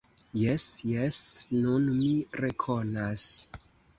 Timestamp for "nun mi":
1.65-2.09